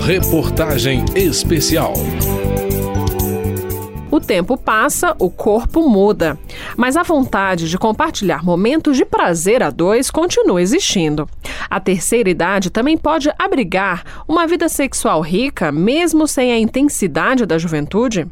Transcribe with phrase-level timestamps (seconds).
[0.00, 1.94] Reportagem especial.
[4.10, 6.38] O tempo passa, o corpo muda,
[6.76, 11.28] mas a vontade de compartilhar momentos de prazer a dois continua existindo.
[11.70, 17.56] A terceira idade também pode abrigar uma vida sexual rica, mesmo sem a intensidade da
[17.56, 18.26] juventude?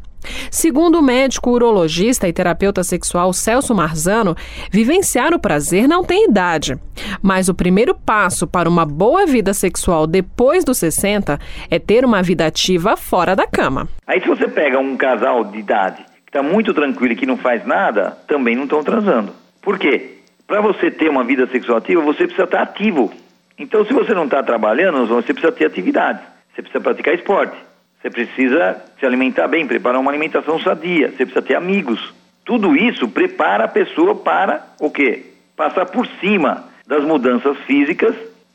[0.51, 4.35] Segundo o médico urologista e terapeuta sexual Celso Marzano,
[4.71, 6.77] vivenciar o prazer não tem idade.
[7.21, 12.21] Mas o primeiro passo para uma boa vida sexual depois dos 60 é ter uma
[12.21, 13.87] vida ativa fora da cama.
[14.07, 17.37] Aí se você pega um casal de idade que está muito tranquilo e que não
[17.37, 19.33] faz nada, também não estão transando.
[19.61, 20.17] Por quê?
[20.45, 23.11] Para você ter uma vida sexual ativa, você precisa estar ativo.
[23.57, 26.19] Então, se você não está trabalhando, você precisa ter atividade.
[26.53, 27.55] Você precisa praticar esporte.
[28.03, 32.13] Você precisa se alimentar bem, preparar uma alimentação sadia, você precisa ter amigos.
[32.43, 35.27] Tudo isso prepara a pessoa para o quê?
[35.55, 38.13] Passar por cima das mudanças físicas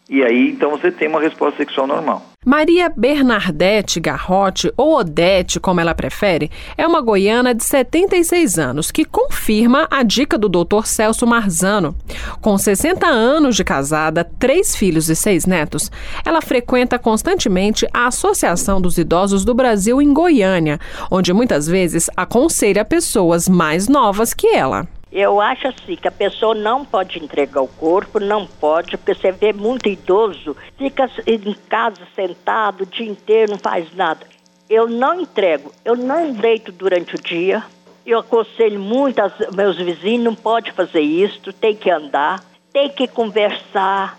[0.09, 2.23] e aí então você tem uma resposta sexual normal.
[2.47, 9.05] Maria Bernardete Garrote, ou Odete, como ela prefere, é uma goiana de 76 anos que
[9.05, 10.87] confirma a dica do Dr.
[10.87, 11.95] Celso Marzano.
[12.41, 15.91] Com 60 anos de casada, três filhos e seis netos,
[16.25, 20.79] ela frequenta constantemente a Associação dos Idosos do Brasil em Goiânia,
[21.11, 24.87] onde muitas vezes aconselha pessoas mais novas que ela.
[25.11, 29.33] Eu acho assim que a pessoa não pode entregar o corpo, não pode, porque você
[29.33, 34.27] vê muito idoso, fica em casa sentado o dia inteiro, não faz nada.
[34.69, 37.65] Eu não entrego, eu não deito durante o dia.
[38.05, 43.09] Eu aconselho muito aos meus vizinhos, não pode fazer isso, tem que andar, tem que
[43.09, 44.19] conversar,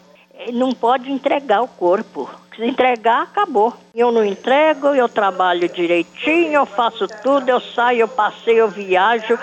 [0.52, 2.30] não pode entregar o corpo.
[2.56, 3.74] Se entregar, acabou.
[3.96, 9.40] Eu não entrego, eu trabalho direitinho, eu faço tudo, eu saio, eu passeio, eu viajo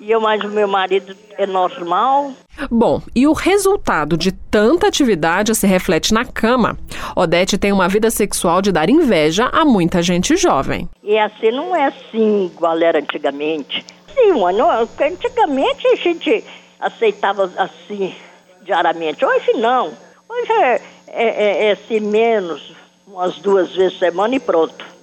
[0.00, 2.32] e eu mais o meu marido é normal.
[2.70, 6.78] Bom, e o resultado de tanta atividade se reflete na cama.
[7.14, 10.88] Odete tem uma vida sexual de dar inveja a muita gente jovem.
[11.02, 13.84] E assim não é assim igual era antigamente.
[14.14, 16.44] Sim, mano, antigamente a gente
[16.80, 18.14] aceitava assim
[18.62, 19.24] diariamente.
[19.24, 19.92] Hoje não.
[20.28, 22.72] Hoje é, é, é, é assim menos,
[23.06, 24.95] umas duas vezes por semana e pronto.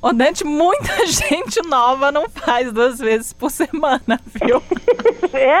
[0.00, 4.62] Odete, muita gente nova não faz duas vezes por semana, viu?
[5.34, 5.60] É?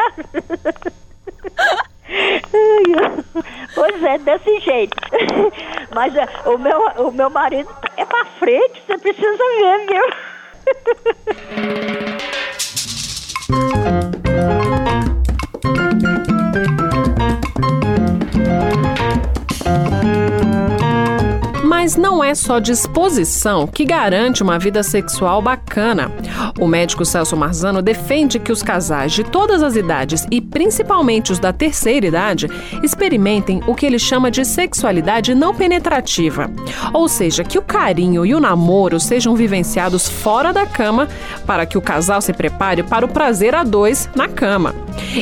[3.74, 4.94] Pois é, desse jeito.
[5.94, 10.04] Mas é, o, meu, o meu marido é pra frente, você precisa ver, viu?
[21.82, 26.12] Mas não é só disposição que garante uma vida sexual bacana.
[26.60, 31.40] O médico Celso Marzano defende que os casais de todas as idades e principalmente os
[31.40, 32.48] da terceira idade
[32.84, 36.48] experimentem o que ele chama de sexualidade não penetrativa.
[36.92, 41.08] Ou seja, que o carinho e o namoro sejam vivenciados fora da cama
[41.44, 44.72] para que o casal se prepare para o prazer a dois na cama.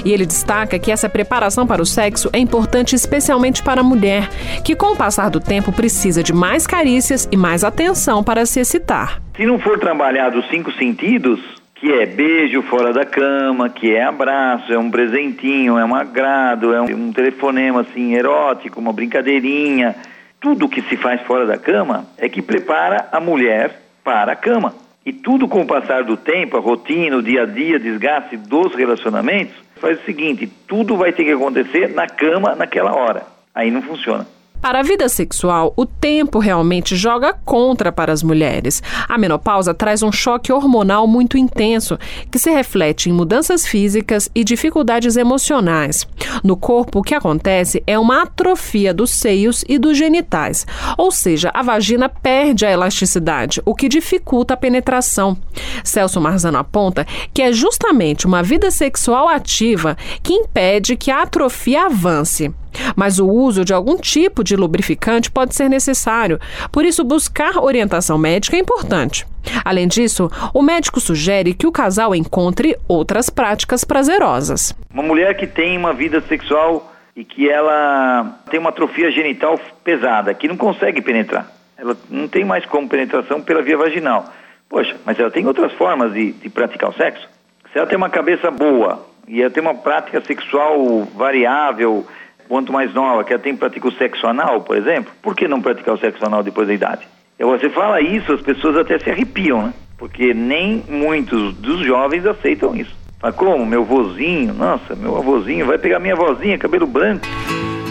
[0.04, 4.28] E ele destaca que essa preparação para o sexo é importante especialmente para a mulher,
[4.64, 8.60] que com o passar do tempo precisa de mais carícias e mais atenção para se
[8.60, 9.20] excitar.
[9.36, 11.40] Se não for trabalhado os cinco sentidos,
[11.80, 16.74] que é beijo fora da cama, que é abraço, é um presentinho, é um agrado,
[16.74, 19.96] é um, telefonema assim erótico, uma brincadeirinha,
[20.38, 24.74] tudo que se faz fora da cama é que prepara a mulher para a cama.
[25.10, 28.76] E tudo com o passar do tempo, a rotina, o dia a dia, desgaste dos
[28.76, 33.26] relacionamentos, faz o seguinte: tudo vai ter que acontecer na cama naquela hora.
[33.52, 34.24] Aí não funciona.
[34.60, 38.82] Para a vida sexual, o tempo realmente joga contra para as mulheres.
[39.08, 41.98] A menopausa traz um choque hormonal muito intenso,
[42.30, 46.06] que se reflete em mudanças físicas e dificuldades emocionais.
[46.44, 50.66] No corpo, o que acontece é uma atrofia dos seios e dos genitais,
[50.98, 55.38] ou seja, a vagina perde a elasticidade, o que dificulta a penetração.
[55.82, 61.86] Celso Marzano aponta que é justamente uma vida sexual ativa que impede que a atrofia
[61.86, 62.52] avance.
[62.96, 66.38] Mas o uso de algum tipo de lubrificante pode ser necessário,
[66.72, 69.26] por isso, buscar orientação médica é importante.
[69.64, 74.74] Além disso, o médico sugere que o casal encontre outras práticas prazerosas.
[74.92, 80.34] Uma mulher que tem uma vida sexual e que ela tem uma atrofia genital pesada,
[80.34, 81.50] que não consegue penetrar.
[81.76, 84.26] Ela não tem mais como penetração pela via vaginal.
[84.68, 87.26] Poxa, mas ela tem outras formas de, de praticar o sexo?
[87.72, 92.06] Se ela tem uma cabeça boa e ela tem uma prática sexual variável,
[92.50, 95.94] quanto mais nova, que tem pratica o sexo anal, por exemplo, por que não praticar
[95.94, 97.06] o sexo anal depois da idade?
[97.38, 99.72] E você fala isso, as pessoas até se arrepiam, né?
[99.96, 102.92] Porque nem muitos dos jovens aceitam isso.
[103.22, 103.64] Mas como?
[103.64, 107.24] Meu vozinho, nossa, meu avôzinho vai pegar minha vozinha, cabelo branco.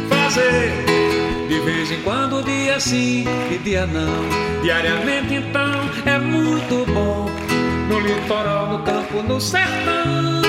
[0.09, 0.71] Faz fazer.
[1.47, 4.61] De vez em quando, dia sim e dia não.
[4.61, 5.71] Diariamente, então,
[6.05, 7.27] é muito bom.
[7.87, 10.41] No litoral, no campo, no sertão.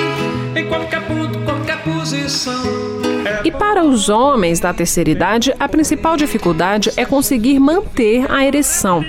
[0.56, 3.09] Em qualquer ponto, qualquer posição.
[3.44, 9.04] E para os homens da terceira idade, a principal dificuldade é conseguir manter a ereção.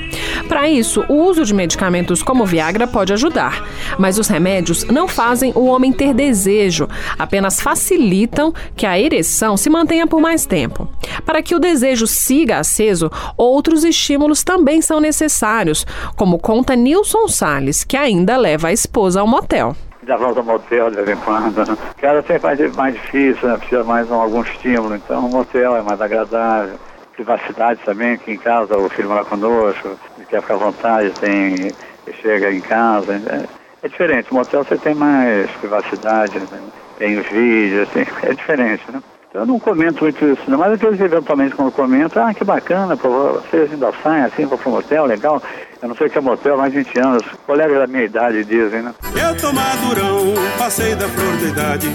[0.47, 3.65] Para isso, o uso de medicamentos como Viagra pode ajudar,
[3.97, 6.87] mas os remédios não fazem o homem ter desejo,
[7.17, 10.89] apenas facilitam que a ereção se mantenha por mais tempo.
[11.25, 15.85] Para que o desejo siga aceso, outros estímulos também são necessários,
[16.15, 19.75] como conta Nilson Salles, que ainda leva a esposa ao motel
[20.11, 21.65] já volta ao motel de vez em quando.
[21.65, 21.77] Né?
[21.97, 23.57] Casa sempre mais, mais difícil, né?
[23.57, 26.75] precisa mais de algum estímulo, então o motel é mais agradável.
[27.13, 29.97] Privacidade também, que em casa o filho mora conosco,
[30.29, 31.71] quer ficar à vontade, tem,
[32.21, 33.13] chega em casa.
[33.13, 33.45] É,
[33.83, 36.59] é diferente, o motel você tem mais privacidade, né?
[36.97, 39.01] tem os vídeos, tem, é diferente, né?
[39.33, 42.97] Eu não comento muito isso, não, mas às vezes eventualmente quando comento, ah, que bacana,
[42.97, 45.41] pô, vocês ainda saem assim, vão para um motel, legal.
[45.81, 47.23] Eu não sei que é motel mais de 20 anos.
[47.47, 48.93] Colegas da minha idade dizem, né?
[49.15, 51.87] Eu tô madurão, passei da flor da idade,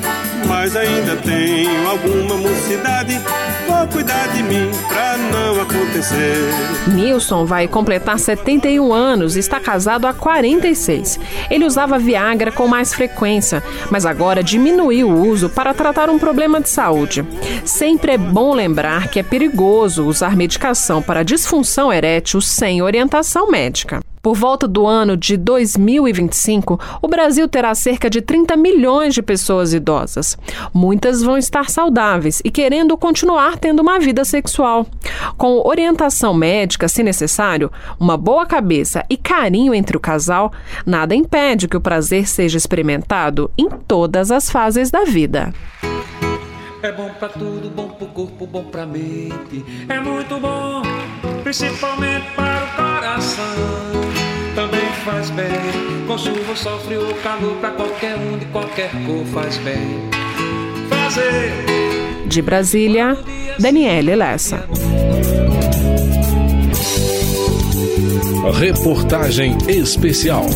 [0.48, 3.20] mas ainda tenho alguma mocidade.
[3.68, 5.15] Vou cuidar de mim pra
[5.96, 6.36] acontecer.
[6.88, 11.18] Nilson vai completar 71 anos e está casado há 46.
[11.50, 16.60] Ele usava Viagra com mais frequência, mas agora diminuiu o uso para tratar um problema
[16.60, 17.24] de saúde.
[17.64, 23.66] Sempre é bom lembrar que é perigoso usar medicação para disfunção erétil sem orientação médica
[23.66, 24.05] médica.
[24.26, 29.72] Por volta do ano de 2025, o Brasil terá cerca de 30 milhões de pessoas
[29.72, 30.36] idosas.
[30.74, 34.84] Muitas vão estar saudáveis e querendo continuar tendo uma vida sexual.
[35.36, 37.70] Com orientação médica, se necessário,
[38.00, 40.52] uma boa cabeça e carinho entre o casal,
[40.84, 45.54] nada impede que o prazer seja experimentado em todas as fases da vida.
[46.82, 49.64] É bom pra tudo, bom pro corpo, bom pra mente.
[49.88, 50.82] É muito bom,
[51.42, 54.06] principalmente para o coração
[54.56, 55.46] também faz bem.
[56.06, 60.00] Com chuva, sol, frio, calor, pra qualquer um de qualquer cor faz bem.
[60.88, 61.52] Fazer.
[62.26, 63.16] De Brasília,
[63.58, 64.66] Daniele Lessa.
[68.58, 70.46] Reportagem especial.